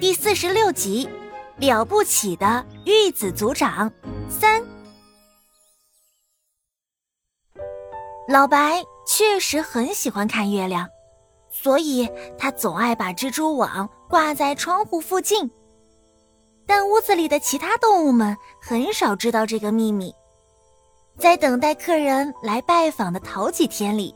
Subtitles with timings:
[0.00, 1.08] 第四十六集，
[1.56, 3.90] 了不起的玉子族长
[4.28, 4.64] 三。
[8.28, 10.86] 老白确实很喜欢看月亮，
[11.50, 12.08] 所以
[12.38, 15.50] 他总爱把蜘蛛网挂在窗户附近。
[16.64, 20.14] 但屋子里的其他动物们很少知道这个秘密。
[21.18, 24.14] 在等待客人来拜访的头几天里，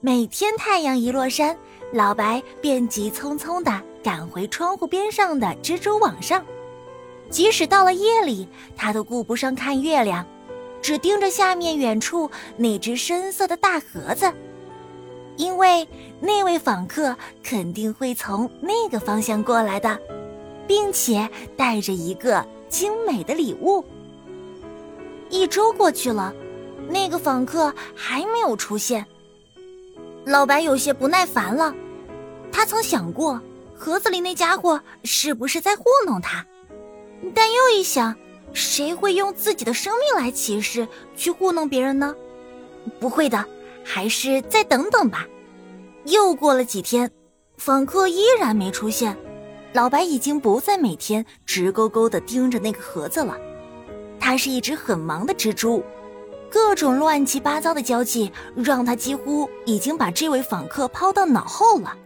[0.00, 1.56] 每天太阳一落山，
[1.92, 3.89] 老白便急匆匆的。
[4.02, 6.44] 赶回窗户边上的蜘蛛网上，
[7.28, 10.26] 即使到了夜里，他都顾不上看月亮，
[10.80, 14.32] 只盯着下面远处那只深色的大盒子，
[15.36, 15.86] 因为
[16.18, 19.98] 那位访客肯定会从那个方向过来的，
[20.66, 23.84] 并且带着一个精美的礼物。
[25.28, 26.34] 一周过去了，
[26.88, 29.04] 那个访客还没有出现，
[30.24, 31.74] 老白有些不耐烦了。
[32.50, 33.40] 他曾想过。
[33.80, 36.44] 盒子里那家伙是不是在糊弄他？
[37.34, 38.14] 但又一想，
[38.52, 42.14] 谁会用自己的生命来起誓去糊弄别人呢？
[43.00, 43.42] 不会的，
[43.82, 45.26] 还是再等等吧。
[46.04, 47.10] 又过了几天，
[47.56, 49.16] 访客依然没出现。
[49.72, 53.38] 老白已经不再每天直勾勾地盯着那个盒子了。
[54.20, 55.82] 他是一只很忙的蜘蛛，
[56.50, 61.96] 各种乱七八糟的交际让他几乎已经把这位访客抛到脑后了。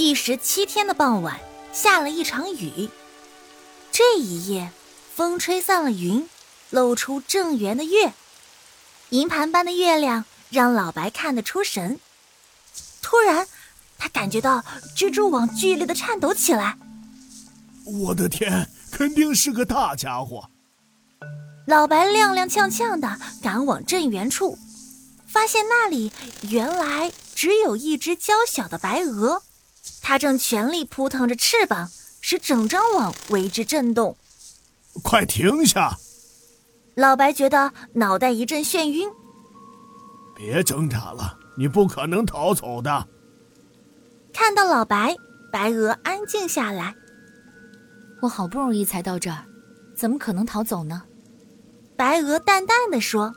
[0.00, 1.38] 第十七天的傍晚，
[1.74, 2.88] 下了一场雨。
[3.92, 4.72] 这一夜，
[5.14, 6.26] 风吹散了云，
[6.70, 8.14] 露出正圆的月，
[9.10, 12.00] 银盘般的月亮让老白看得出神。
[13.02, 13.46] 突然，
[13.98, 14.64] 他感觉到
[14.96, 16.78] 蜘蛛网剧烈的颤抖起来。
[17.84, 20.48] 我的天，肯定是个大家伙！
[21.66, 24.58] 老白踉踉跄跄的赶往正圆处，
[25.26, 26.10] 发现那里
[26.48, 29.42] 原来只有一只娇小的白鹅。
[30.02, 31.88] 它正全力扑腾着翅膀，
[32.20, 34.16] 使整张网为之震动。
[35.02, 35.96] 快停下！
[36.96, 39.08] 老白觉得脑袋一阵眩晕。
[40.34, 43.06] 别挣扎了，你不可能逃走的。
[44.32, 45.14] 看到老白，
[45.52, 46.94] 白鹅安静下来。
[48.20, 49.44] 我好不容易才到这儿，
[49.96, 51.02] 怎么可能逃走呢？
[51.96, 53.34] 白鹅淡淡的说：“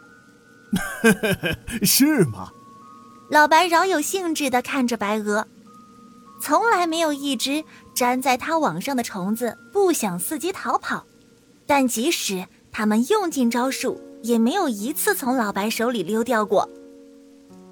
[1.84, 2.50] 是吗？”
[3.30, 5.48] 老白饶有兴致的看着白鹅。
[6.44, 7.64] 从来没有一只
[7.96, 11.06] 粘在它网上的虫子不想伺机逃跑，
[11.66, 16.70] 但即使他们用尽招数，也没有一次从老白手里溜掉过。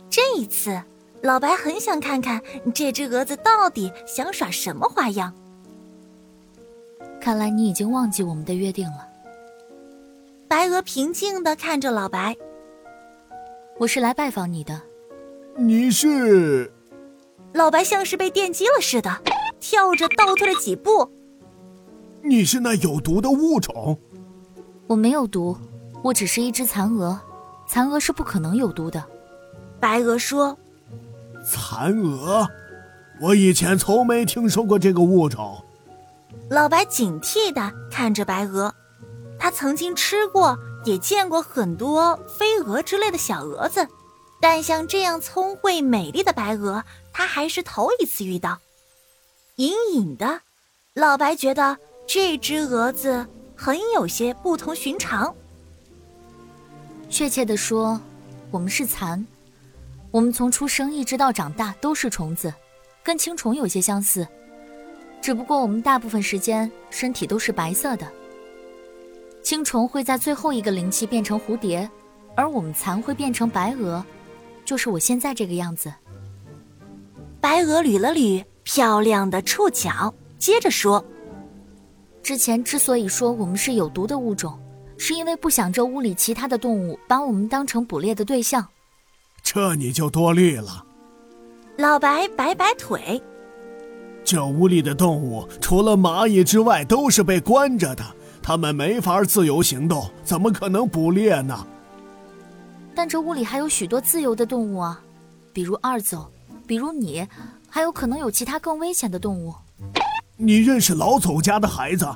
[0.10, 0.82] 这一次，
[1.22, 2.42] 老白很想看看
[2.74, 5.34] 这只蛾子到底想耍什么花样。
[7.20, 9.06] 看来你已经忘记我们的约定了。
[10.48, 12.38] 白鹅平静的看着老白
[13.80, 14.82] ：“我是来拜访你的。”
[15.60, 16.72] 你是？
[17.54, 19.10] 老白像是被电击了似的，
[19.60, 21.10] 跳着倒退了几步。
[22.24, 24.00] 你是那有毒的物种？
[24.88, 25.58] 我没有毒，
[26.04, 27.20] 我只是一只蚕蛾，
[27.68, 29.04] 蚕蛾是不可能有毒的。
[29.80, 30.58] 白鹅说
[31.46, 32.48] ：“蚕蛾，
[33.22, 35.64] 我以前从没听说过这个物种。”
[36.50, 38.74] 老白警惕的看着白鹅，
[39.40, 43.88] 他曾经吃过，也见过很多飞蛾之类的小蛾子，
[44.42, 46.84] 但像这样聪慧美丽的白鹅。
[47.14, 48.58] 他还是头一次遇到，
[49.58, 50.42] 隐隐的，
[50.94, 55.36] 老白觉得这只蛾子很有些不同寻常。
[57.10, 58.00] 确切的说，
[58.50, 59.28] 我们是蚕，
[60.10, 62.54] 我们从出生一直到长大都是虫子，
[63.04, 64.26] 跟青虫有些相似，
[65.22, 68.08] 只不过我们大部分时间身体都是白色的。
[69.44, 71.92] 青虫会在最后一个灵气变成蝴蝶，
[72.36, 74.04] 而我们蚕会变成白鹅，
[74.72, 75.94] 就是我现在这个样子。
[77.42, 81.04] 白鹅捋了捋漂亮的触角，接着说
[82.24, 84.58] ：“之前之所以说我们是有毒的物种，
[84.98, 88.66] 是因为不想这屋里其他的动物把我们当成捕猎的对象。
[89.44, 90.86] 这你就多虑了。”
[91.76, 93.22] 老白摆摆腿
[94.24, 98.06] ：“这屋里的动物除了蚂蚁之外都是被关着的，
[98.42, 101.68] 它们没法自由行动，怎么可能捕猎呢？”
[102.94, 105.02] 但这屋里还有许多自由的动物啊，
[105.54, 106.30] 比如二走。
[106.68, 107.28] 比如你，
[107.68, 109.54] 还有可能有其他更危险的动物。
[110.38, 112.08] 你认识老走家的孩子？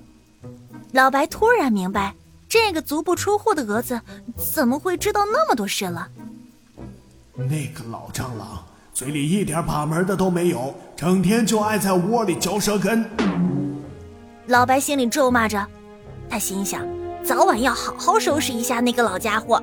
[0.94, 2.16] 老白突然明白，
[2.48, 4.00] 这个足不出户的蛾子
[4.38, 6.08] 怎么会知道那么多事了。
[7.36, 8.64] 那个老蟑螂
[8.94, 13.06] 嘴里一点把门的都没有，整天就爱在窝里嚼舌根。
[14.48, 15.68] 老白心里咒骂着，
[16.30, 16.88] 他心想，
[17.26, 19.62] 早晚要好好收拾一下那个老家伙。